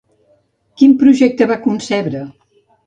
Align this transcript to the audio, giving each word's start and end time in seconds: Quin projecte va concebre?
Quin 0.81 0.97
projecte 1.03 1.51
va 1.53 1.61
concebre? 1.69 2.25